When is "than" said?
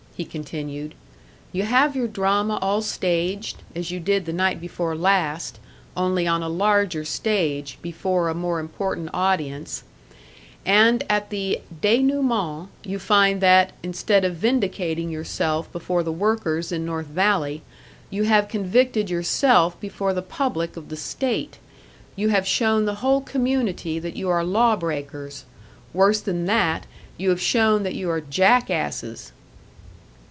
26.21-26.45